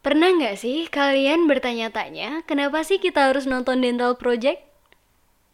[0.00, 4.64] Pernah nggak sih kalian bertanya-tanya kenapa sih kita harus nonton Dental Project?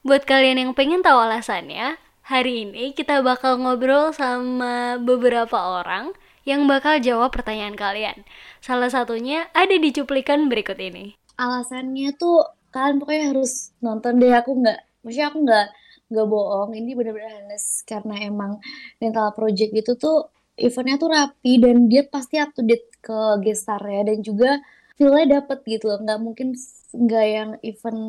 [0.07, 6.15] Buat kalian yang pengen tahu alasannya, hari ini kita bakal ngobrol sama beberapa orang
[6.47, 8.23] yang bakal jawab pertanyaan kalian.
[8.63, 11.19] Salah satunya ada di cuplikan berikut ini.
[11.35, 15.67] Alasannya tuh kalian pokoknya harus nonton deh aku nggak, maksudnya aku nggak
[16.07, 16.71] nggak bohong.
[16.71, 18.63] Ini bener-bener karena emang
[19.03, 24.13] Dental Project itu tuh eventnya tuh rapi dan dia pasti up to date ke gestarnya
[24.13, 24.51] dan juga
[24.97, 26.57] feelnya dapet gitu loh nggak mungkin
[26.97, 28.01] nggak yang event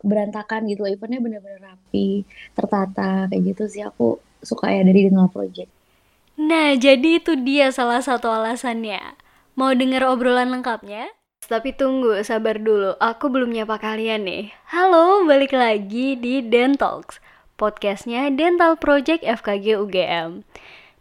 [0.00, 2.24] berantakan gitu loh eventnya bener-bener rapi
[2.56, 5.82] tertata kayak gitu sih aku suka ya dari Dental Project
[6.32, 9.20] Nah, jadi itu dia salah satu alasannya.
[9.52, 11.12] Mau denger obrolan lengkapnya?
[11.44, 12.96] Tapi tunggu, sabar dulu.
[12.96, 14.48] Aku belum nyapa kalian nih.
[14.72, 17.20] Halo, balik lagi di Dentalks,
[17.60, 20.40] podcastnya Dental Project FKG UGM.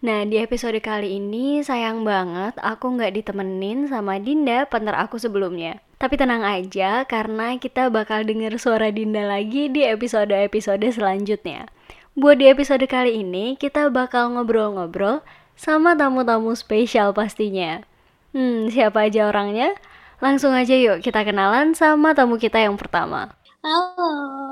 [0.01, 5.77] Nah, di episode kali ini sayang banget aku nggak ditemenin sama Dinda, partner aku sebelumnya.
[6.01, 11.69] Tapi tenang aja, karena kita bakal denger suara Dinda lagi di episode-episode selanjutnya.
[12.17, 15.21] Buat di episode kali ini, kita bakal ngobrol-ngobrol
[15.53, 17.85] sama tamu-tamu spesial pastinya.
[18.33, 19.77] Hmm, siapa aja orangnya?
[20.17, 23.37] Langsung aja yuk kita kenalan sama tamu kita yang pertama.
[23.61, 24.49] Halo,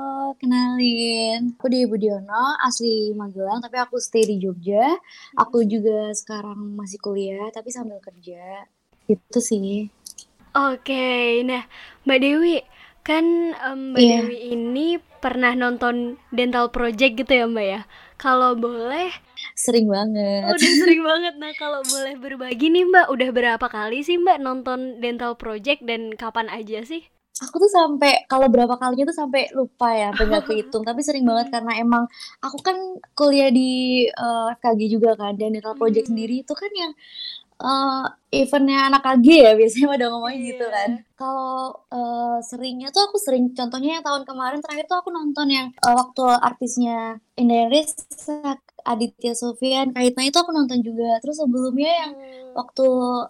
[0.80, 1.40] kenalin.
[1.56, 4.96] Aku Dewi Budiono, asli Magelang, tapi aku stay di Jogja.
[5.36, 8.64] Aku juga sekarang masih kuliah, tapi sambil kerja.
[9.06, 9.90] Itu sih.
[10.50, 11.62] Oke, nah
[12.02, 12.58] Mbak Dewi,
[13.02, 13.24] kan
[13.62, 14.16] um, Mbak Iya.
[14.18, 14.86] Dewi ini
[15.20, 15.94] pernah nonton
[16.30, 17.80] Dental Project gitu ya Mbak ya?
[18.16, 19.08] Kalau boleh,
[19.56, 20.44] Sering banget.
[20.48, 21.34] udah sering banget.
[21.36, 26.12] Nah kalau boleh berbagi nih Mbak, udah berapa kali sih Mbak nonton Dental Project dan
[26.12, 27.06] kapan aja sih?
[27.40, 30.82] Aku tuh sampai kalau berapa kalinya tuh sampai lupa ya, sampai nggak kehitung.
[30.84, 32.04] Tapi sering banget karena emang
[32.44, 32.76] aku kan
[33.16, 36.12] kuliah di eh, FKG juga kan, dan Dental Project Hmm.
[36.16, 36.92] sendiri itu kan yang
[37.60, 38.04] eh,
[38.44, 40.74] eventnya anak KG ya biasanya pada ngomongnya gitu Iya.
[40.76, 40.90] kan.
[41.20, 45.68] Kalau eh, seringnya tuh aku sering, contohnya yang tahun kemarin terakhir tuh aku nonton yang
[45.72, 47.20] eh, waktu artisnya
[47.72, 51.16] Risa, Aditya Sofyan, Kaitna itu aku nonton juga.
[51.24, 52.52] Terus sebelumnya yang Hmm.
[52.58, 52.86] waktu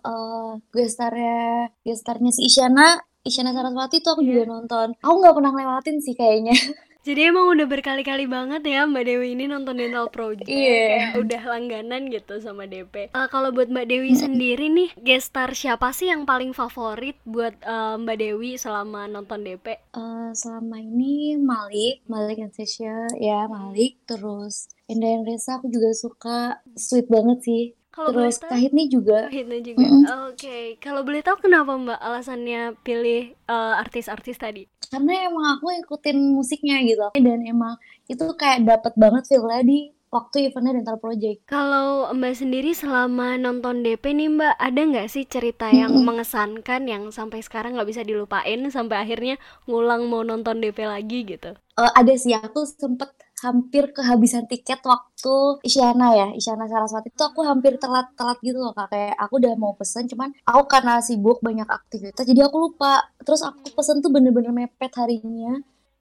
[0.09, 1.38] eh gestarnya
[1.87, 2.87] gestarnya si Isyana
[3.20, 4.50] Isyana Saraswati tuh aku juga Iya.
[4.50, 6.56] nonton aku nggak pernah lewatin sih kayaknya
[7.00, 10.69] Jadi emang udah berkali-kali banget ya Mbak Dewi ini nonton Dental Project Iya.
[11.08, 15.91] Kayak udah langganan gitu sama DP Eh, Kalau buat Mbak Dewi sendiri nih Gestar siapa
[15.91, 19.81] sih yang paling favorit buat eh, Mbak Dewi selama nonton DP?
[19.91, 26.38] Eh, selama ini Malik Malik and Sesha ya Malik terus Indah Resa aku juga suka
[26.75, 27.62] sweet banget sih
[27.95, 30.05] Kalau boleh terus tahu Kahitni juga Hidna juga Mm-mm.
[30.31, 34.62] Oke Kalau boleh tahu kenapa Mbak alasannya pilih eh, artis-artis tadi?
[34.91, 37.75] karena emang aku ngikutin musiknya gitu dan emang
[38.11, 39.79] itu kayak dapet banget feel-nya di
[40.10, 41.47] waktu eventnya Dental Project.
[41.47, 46.06] Kalau Mbak sendiri selama nonton DP nih Mbak, ada nggak sih cerita yang Mm-mm.
[46.06, 49.38] mengesankan yang sampai sekarang nggak bisa dilupain sampai akhirnya
[49.70, 51.54] ngulang mau nonton DP lagi gitu?
[51.54, 57.09] Eh, ada sih aku sempet hampir kehabisan tiket waktu Isyana ya Isyana Saraswati.
[57.09, 58.93] Itu aku hampir telat-telat gitu loh kak.
[58.93, 63.09] Kayak aku udah mau pesen cuman aku karena sibuk banyak aktivitas jadi aku lupa.
[63.25, 65.56] Terus aku pesen tuh bener-bener mepet harinya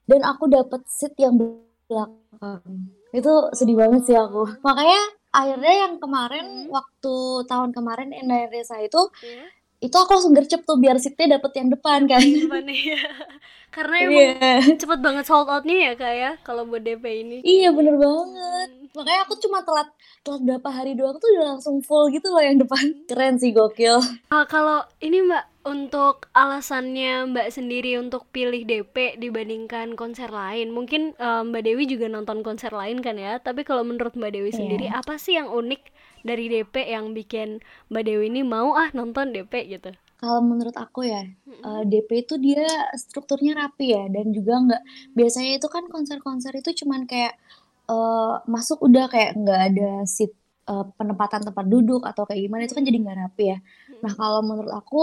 [0.10, 6.46] dan aku dapet seat yang belakang itu sedih banget sih aku makanya akhirnya yang kemarin
[6.66, 6.70] Hmm.
[6.70, 7.16] waktu
[7.46, 9.46] tahun kemarin Endah Resa itu Iya.
[9.80, 13.00] itu aku langsung gercep tuh biar seatnya dapet yang depan kan depan ya.
[13.70, 17.38] Karena emang iya cepet banget sold outnya ya kak ya kalau buat DP ini.
[17.42, 18.70] Iya bener banget.
[18.74, 18.90] Hmm.
[18.92, 19.88] Makanya aku cuma telat
[20.20, 22.82] telat berapa hari doang tuh udah langsung full gitu loh yang depan.
[23.06, 24.02] Keren sih gokil.
[24.28, 31.02] Ah, kalau ini Mbak untuk alasannya Mbak sendiri untuk pilih DP dibandingkan konser lain, mungkin
[31.28, 33.34] eh, Mbak Dewi juga nonton konser lain kan ya.
[33.48, 35.00] Tapi kalau menurut Mbak Dewi sendiri, Iya.
[35.00, 35.82] apa sih yang unik
[36.28, 37.50] dari DP yang bikin
[37.92, 39.92] Mbak Dewi ini mau ah nonton DP gitu?
[40.20, 41.64] Kalau menurut aku ya Mm-mm.
[41.66, 42.64] eh, DP itu dia
[43.04, 44.82] strukturnya rapi ya dan juga nggak
[45.18, 47.34] biasanya itu kan konser-konser itu cuman kayak
[47.92, 50.32] eh, masuk udah kayak nggak ada seat
[50.72, 53.58] eh, penempatan tempat duduk atau kayak gimana itu kan jadi nggak rapi ya.
[54.04, 54.98] Nah kalau menurut aku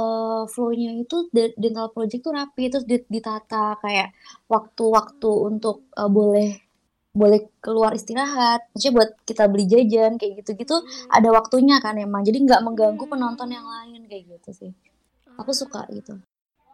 [0.00, 4.08] eh, flow-nya itu de- dental project tuh rapi terus di- ditata kayak
[4.52, 6.48] waktu-waktu untuk eh, boleh
[7.12, 10.80] boleh keluar istirahat, maksudnya buat kita beli jajan kayak gitu-gitu
[11.12, 14.72] ada waktunya kan emang, jadi nggak mengganggu penonton yang lain kayak gitu sih.
[15.36, 16.16] Aku suka gitu.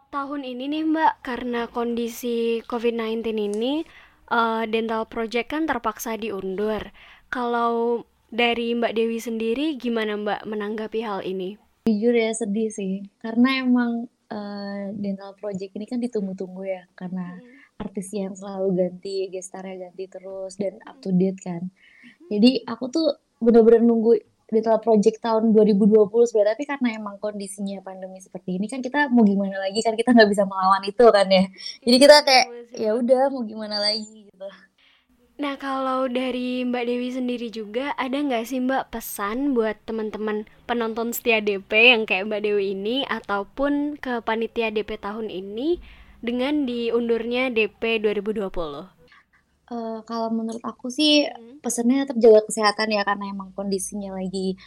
[0.09, 3.83] Tahun ini nih Mbak, karena kondisi COVID-19 ini,
[4.31, 6.89] eh, Dental Project kan terpaksa diundur.
[7.29, 11.61] Kalau dari Mbak Dewi sendiri, gimana Mbak menanggapi hal ini?
[11.87, 17.39] Jujur ya sedih sih, karena emang eh, dental project ini kan ditunggu-tunggu ya, karena
[17.79, 21.71] artis yang selalu ganti, gestarnya ganti terus dan up to date kan.
[22.27, 23.07] Jadi aku tuh
[23.39, 28.81] bener-bener nunggu dental project tahun 2020 sebenarnya tapi karena emang kondisinya pandemi seperti ini kan
[28.81, 31.45] kita mau gimana lagi kan kita nggak bisa melawan itu kan ya.
[31.85, 34.28] Jadi kita kayak ya udah mau gimana lagi
[35.39, 41.15] Nah, kalau dari Mbak Dewi sendiri juga, ada nggak sih Mbak pesan buat teman-teman penonton
[41.15, 45.79] setia DP yang kayak Mbak Dewi ini, ataupun ke panitia DP tahun ini
[46.19, 48.51] dengan diundurnya DP 2020?
[49.69, 51.61] Uh, kalau menurut aku sih Hmm.
[51.63, 54.57] pesannya tetap jaga kesehatan ya karena emang kondisinya lagi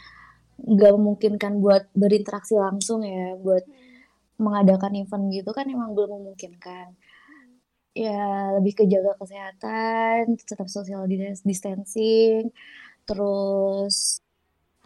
[0.73, 3.63] nggak memungkinkan buat berinteraksi langsung ya buat
[4.39, 6.95] mengadakan event gitu kan emang belum memungkinkan.
[7.93, 8.09] Ya
[8.57, 10.19] lebih ke jaga kesehatan,
[10.49, 12.49] tetap social dis- distancing,
[13.07, 13.95] terus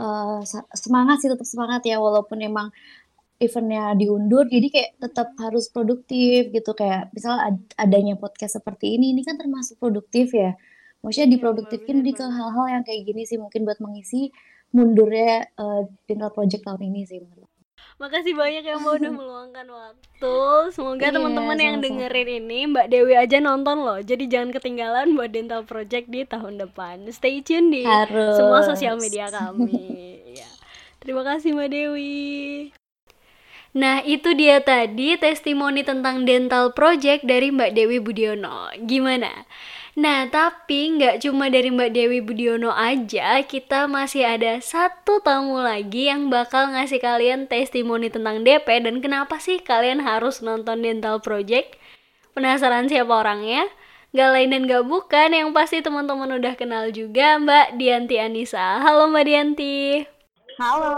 [0.01, 0.39] uh,
[0.86, 2.68] semangat sih tetap semangat ya walaupun emang
[3.45, 9.06] eventnya diundur jadi kayak tetap harus produktif gitu kayak misal ad- adanya podcast seperti ini
[9.13, 10.50] ini kan termasuk produktif ya
[11.04, 14.18] maksudnya Iya, diproduktifin di ke hal-hal yang kayak gini sih mungkin buat mengisi
[14.75, 15.30] mundurnya
[15.62, 17.46] uh, dental project tahun ini sih menurut.
[17.97, 20.38] Makasih banyak ya Mbak udah meluangkan waktu.
[20.69, 23.97] Semoga Iya, teman-teman yang dengerin ini Mbak Dewi aja nonton loh.
[23.97, 27.09] Jadi jangan ketinggalan buat Dental Project di tahun depan.
[27.09, 27.81] Stay tune di
[28.38, 29.03] semua sosial Harus.
[29.09, 29.74] media kami.
[30.38, 30.50] Ya.
[31.01, 32.69] Terima kasih Mbak Dewi.
[33.77, 38.73] Nah, itu dia tadi testimoni tentang Dental Project dari Mbak Dewi Budiono.
[38.85, 39.30] Gimana?
[39.97, 46.05] Nah, tapi nggak cuma dari Mbak Dewi Budiono aja, kita masih ada satu tamu lagi
[46.05, 51.81] yang bakal ngasih kalian testimoni tentang DP dan kenapa sih kalian harus nonton Dental Project?
[52.38, 53.65] Penasaran siapa orangnya?
[54.13, 58.77] Gak lain dan gak bukan, yang pasti teman-teman udah kenal juga Mbak Dianti Anissa.
[58.77, 60.05] Halo Mbak Dianti.
[60.61, 60.94] Halo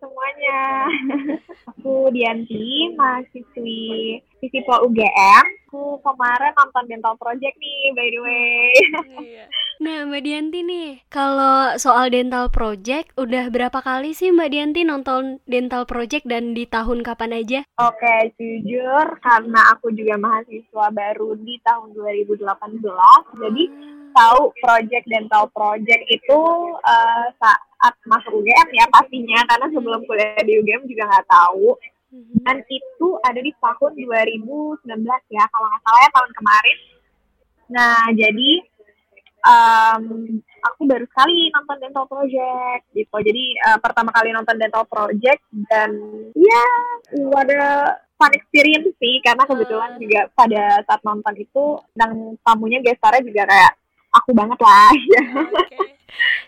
[0.00, 0.88] semuanya,
[1.68, 5.57] aku Dianti, mahasiswi Visipol UGM.
[5.68, 8.72] Aku kemarin nonton Dental Project nih, by the way.
[9.20, 9.44] Iya.
[9.84, 15.44] Nah, Mbak Dianti nih, kalau soal Dental Project, udah berapa kali sih Mbak Dianti nonton
[15.44, 17.60] Dental Project dan di tahun kapan aja?
[17.84, 22.48] Oke, jujur karena aku juga mahasiswa baru di tahun 2018,
[23.36, 23.64] jadi
[24.16, 26.40] tahu project Dental Project itu
[26.80, 31.76] eh, saat masuk UGM ya pastinya, karena sebelum kuliah di UGM juga nggak tahu.
[32.42, 34.80] Dan itu ada di tahun 2019
[35.28, 36.78] ya, kalau nggak salah ya tahun kemarin.
[37.68, 38.50] Nah, jadi
[39.38, 40.02] em,
[40.58, 43.16] aku baru sekali nonton Dental Project gitu.
[43.22, 45.90] Jadi eh, pertama kali nonton Dental Project dan
[46.34, 46.64] ya
[47.36, 47.62] ada
[48.18, 49.98] fun experience sih karena kebetulan Ah.
[50.00, 51.64] juga pada saat nonton itu
[51.94, 53.72] dan tamunya gestarnya juga kayak
[54.10, 55.22] aku banget lah ya.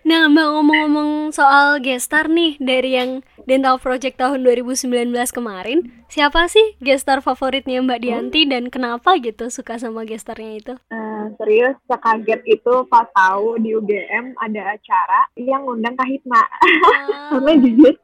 [0.00, 6.76] Nah, Mbak ngomong-ngomong soal gestar nih dari yang Dental Project tahun 2019 kemarin, siapa sih
[6.80, 10.74] gestar favoritnya Mbak Dianti dan kenapa gitu suka sama gestarnya itu?
[10.88, 16.42] Eh, serius sekaget itu pas tahu di UGM ada acara yang ngundang Kahitna.
[17.30, 17.94] Karena jujur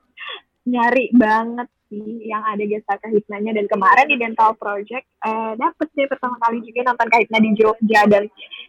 [0.67, 6.07] nyari banget sih yang ada gestar Kahitnanya dan kemarin di Dental Project eh, dapet sih
[6.07, 8.01] pertama kali juga nonton Kahitna di Jogja.
[8.07, 8.27] Dan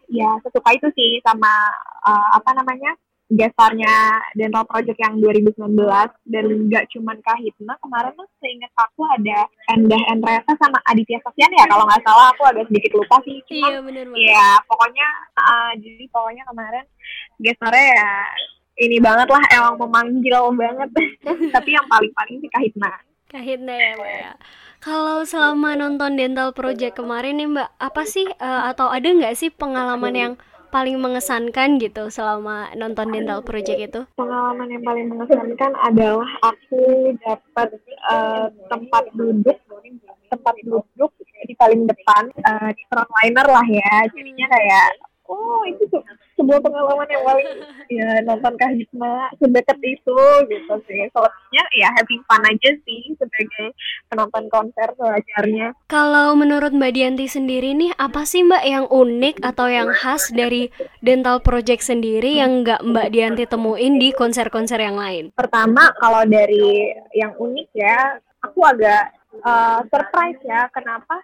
[0.07, 1.69] ya sesuka itu sih sama
[2.07, 2.95] eh, apa namanya
[3.27, 5.75] gestarnya Dental Project yang 2019
[6.31, 9.43] dan nggak cuman Kahitna kemarin tuh seingat aku ada
[9.75, 12.31] Endah Endresa sama Aditya Sofyan ya kalau nggak salah.
[12.31, 13.43] Aku agak sedikit lupa sih.
[13.51, 14.23] Cuma Iya, bener banget.
[14.31, 16.85] Iya, pokoknya ah, jadi pokoknya kemarin
[17.43, 18.11] gestarnya ya
[18.77, 20.89] ini banget lah emang memanggil banget.
[21.56, 22.91] Tapi yang paling-paling sih Kahitna.
[23.27, 24.31] Kahitna ya, Mbak ya.
[24.77, 29.50] Kalau selama nonton Dental Project kemarin nih, Mbak, apa sih eh, atau ada nggak sih
[29.50, 30.34] pengalaman yang
[30.69, 34.01] paling mengesankan gitu selama nonton Dental Project itu?
[34.15, 39.57] Pengalaman yang paling mengesankan adalah aku dapat eh, tempat duduk
[40.27, 41.12] tempat duduk
[41.48, 44.05] di paling depan eh, di frontliner lah ya.
[44.13, 44.88] Jadinya kayak
[45.27, 46.03] oh itu tuh
[46.38, 47.50] sebuah pengalaman yang paling
[47.98, 51.01] ya nonton Kahitna sedekat itu gitu sih.
[51.12, 53.74] Selebihnya ya having fun aja sih sebagai
[54.08, 55.74] penonton konser sewajarnya.
[55.89, 60.70] Kalau menurut Mbak Dianti sendiri nih, apa sih Mbak yang unik atau yang khas dari
[61.01, 65.34] Dental Project sendiri yang nggak Mbak Dianti temuin di konser-konser yang lain?
[65.34, 71.22] Pertama kalau dari yang unik ya, aku agak uh, surprise ya kenapa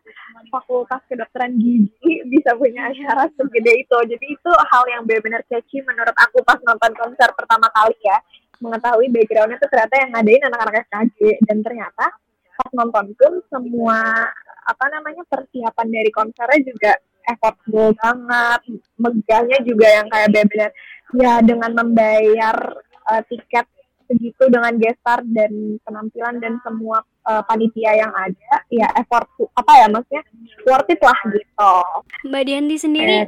[0.50, 3.98] Fakultas Kedokteran Gigi bisa punya acara segede itu.
[4.10, 8.18] Jadi itu hal yang benar-benar catchy menurut aku pas nonton konser pertama kali ya.
[8.62, 12.06] Mengetahui backgroundnya tuh ternyata yang ngadain anak-anak SKG dan ternyata
[12.54, 14.30] pas nonton pun semua
[14.64, 16.92] apa namanya persiapan dari konsernya juga
[17.28, 18.62] effortful banget.
[19.00, 20.72] Megahnya juga yang kayak benar-benar
[21.14, 22.58] ya dengan membayar
[23.10, 23.68] uh, tiket
[24.08, 29.86] segitu dengan gestar dan penampilan dan semua uh, panitia yang ada ya effort apa ya
[29.92, 30.24] maksudnya
[30.68, 31.74] worth it lah gitu.
[32.28, 33.28] Mbak Dianti sendiri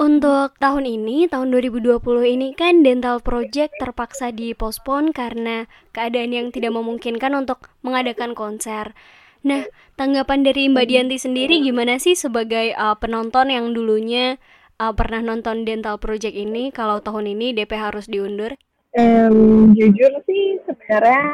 [0.00, 6.72] untuk tahun ini, tahun 2020 ini kan Dental Project terpaksa dipospon karena keadaan yang tidak
[6.76, 8.92] memungkinkan untuk mengadakan konser.
[9.40, 9.64] Nah,
[9.96, 14.36] tanggapan dari Mbak Dianti sendiri gimana sih sebagai uh, penonton yang dulunya
[14.76, 18.52] uh, pernah nonton Dental Project ini kalau tahun ini DP harus diundur?
[18.96, 21.24] Um, jujur sih sebenarnya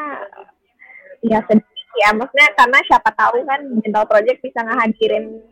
[1.24, 1.75] ya sedih
[2.06, 5.42] ya maksudnya karena siapa tahu kan Dental Project bisa ngehadirin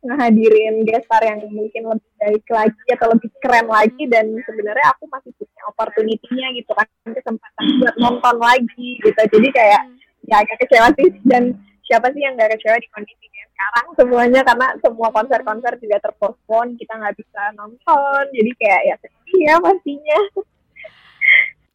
[0.00, 5.30] ngehadirin gestar yang mungkin lebih baik lagi atau lebih keren lagi dan sebenarnya aku masih
[5.38, 9.20] punya opportunity-nya gitu kan kesempatan buat nonton lagi gitu.
[9.20, 9.82] Jadi kayak
[10.26, 11.52] ya agak kecewa sih dan
[11.84, 16.80] siapa sih yang gak kecewa di kondisi kayak sekarang semuanya karena semua konser-konser juga terpospon
[16.80, 20.20] kita nggak bisa nonton jadi kayak ya sedih ya pastinya.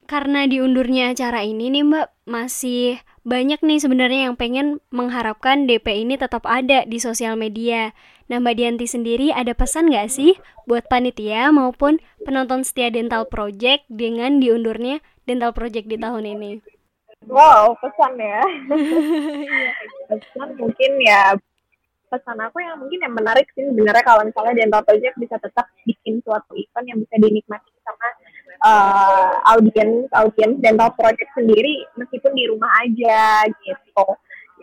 [0.05, 6.13] Karena diundurnya acara ini nih mbak masih banyak nih sebenarnya yang pengen mengharapkan DP ini
[6.13, 7.91] tetap ada di sosial media.
[8.29, 10.37] Nah Mbak Dianti sendiri ada pesan nggak sih
[10.69, 16.51] buat panitia maupun penonton setia Dental Project dengan diundurnya Dental Project di tahun ini?
[17.25, 18.45] Wow, pesan ya.
[20.13, 21.33] pesan mungkin ya
[22.05, 26.21] pesan aku yang mungkin yang menarik sih sebenarnya kalau misalnya Dental Project bisa tetap bikin
[26.21, 27.74] suatu event yang bisa dinikmati
[28.65, 34.07] uh, audiens audiens dental project sendiri meskipun di rumah aja gitu.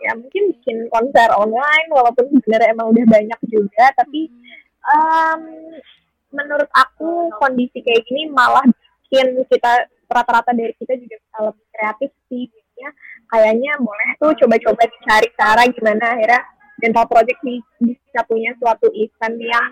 [0.03, 4.27] Ya mungkin bikin konser online walaupun sebenarnya emang udah banyak juga tapi
[4.83, 5.41] um,
[6.35, 8.65] menurut aku kondisi kayak gini malah
[9.07, 12.89] bikin kita rata-rata dari kita juga bisa lebih kreatif sih ya
[13.29, 16.41] kayaknya boleh tuh coba-coba dicari cara gimana akhirnya
[16.81, 17.39] dental project
[17.79, 19.67] bisa punya suatu event yang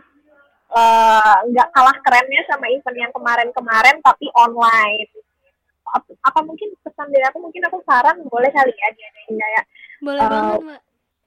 [1.52, 5.08] nggak uh, kalah kerennya sama event yang kemarin-kemarin tapi online.
[5.92, 7.44] Apa, apa mungkin pesan dari aku?
[7.44, 9.66] Mungkin aku saran boleh kali ya diadain kayak
[10.02, 10.82] boleh uh, banget mbak.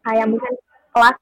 [0.04, 0.52] kayak mungkin
[0.96, 1.18] kelas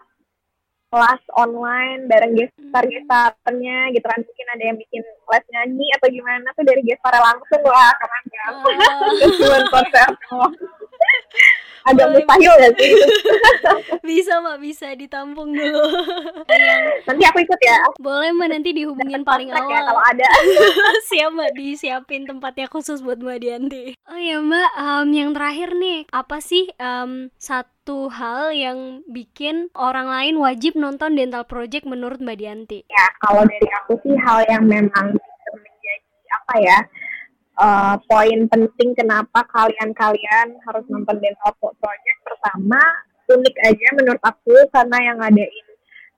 [0.93, 4.21] kelas online bareng gestar gestarnya gitu kan.
[4.23, 8.53] Mungkin ada yang bikin les nyanyi atau gimana tuh dari gestar langsung lah keren kan
[8.63, 9.65] oh.
[9.75, 10.09] konser
[11.91, 12.07] Boleh.
[12.15, 12.93] mustahil ya sih?
[14.09, 14.57] Bisa mbak.
[14.63, 15.83] Bisa ditampung dulu.
[17.11, 17.79] Nanti aku ikut ya.
[17.99, 18.49] Boleh mbak.
[18.55, 19.71] Nanti dihubungin paling ya, awal.
[19.71, 20.29] ya, kalau ada.
[21.11, 21.51] Siap mbak.
[21.59, 23.99] Disiapin tempatnya khusus buat mbak Dianti.
[24.07, 24.71] Oh ya mbak.
[24.79, 26.07] Um, yang terakhir nih.
[26.15, 32.39] Apa sih um, satu hal yang bikin orang lain wajib nonton Dental Project menurut mbak
[32.39, 32.87] Dianti?
[32.87, 35.15] Ya kalau dari aku sih hal yang memang
[35.51, 36.79] menjadi apa ya
[37.63, 42.83] uh, poin penting kenapa kalian-kalian harus nonton Dental Project pertama
[43.31, 45.67] unik aja menurut aku karena yang ngadain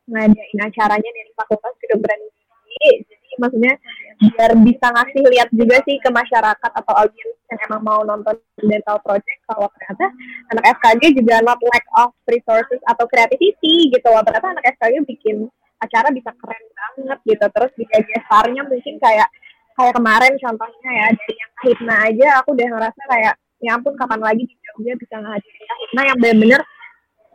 [0.09, 3.75] ngadain acaranya dari Fakultas Kedokteran Gigi jadi maksudnya
[4.19, 8.99] biar bisa ngasih lihat juga sih ke masyarakat atau audiens yang emang mau nonton Dental
[9.05, 10.07] Project kalau ternyata
[10.55, 14.23] anak FKG juga not lack of resources atau creativity gitu loh.
[14.25, 15.37] Ternyata anak FKG bikin
[15.83, 17.47] acara bisa keren banget gitu.
[17.47, 19.29] Terus juga gestarnya mungkin kayak
[19.75, 24.21] kayak kemarin contohnya ya dari yang Hipna aja aku udah ngerasa kayak ya ampun kapan
[24.21, 26.61] lagi di Jogja bisa ngehadirin Hipna yang bener-bener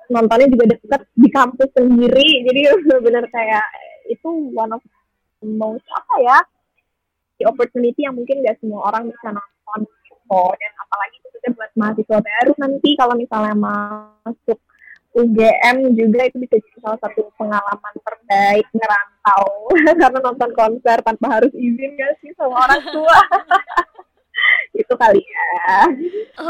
[0.09, 2.27] nontonnya juga deket di kampus sendiri.
[2.49, 3.65] Jadi bener-bener kayak
[4.09, 4.81] itu one of
[5.39, 6.37] the most apa ya
[7.39, 9.79] the opportunity yang mungkin gak semua orang bisa nonton
[10.09, 10.41] gitu.
[10.57, 14.59] Dan apalagi itu buat mahasiswa baru nanti kalau misalnya masuk
[15.17, 19.45] UGM juga itu bisa jadi salah satu pengalaman terbaik ngerantau.
[20.01, 23.17] Karena nonton konser tanpa harus izin gak sih sama orang tua?
[24.71, 25.91] Itu kali ya.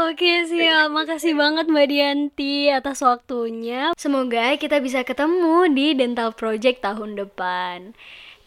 [0.06, 3.90] Oke siap, makasih banget Mbak Dianti atas waktunya.
[3.98, 7.96] Semoga kita bisa ketemu di Dental Project tahun depan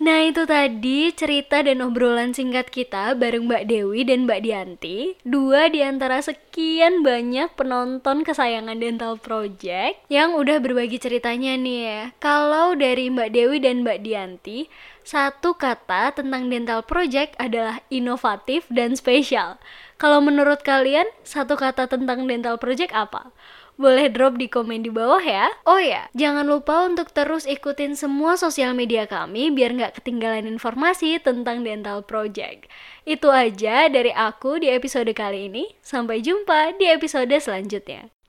[0.02, 4.98] Nah itu tadi cerita dan obrolan singkat kita bareng Mbak Dewi dan Mbak Dianti.
[5.22, 12.02] Dua di antara sekian banyak penonton kesayangan Dental Project Yang udah berbagi ceritanya nih ya.
[12.18, 14.66] Kalau dari Mbak Dewi dan Mbak Dianti
[15.06, 19.62] Satu kata tentang Dental Project adalah inovatif dan spesial.
[20.02, 23.30] Kalau menurut kalian satu kata tentang Dental Project apa?
[23.74, 25.50] Boleh drop di komen di bawah ya.
[25.66, 31.18] Oh ya, jangan lupa untuk terus ikutin semua sosial media kami biar nggak ketinggalan informasi
[31.18, 32.70] tentang Dental Project.
[33.02, 35.74] Itu aja dari aku di episode kali ini.
[35.82, 38.14] Sampai jumpa di episode selanjutnya.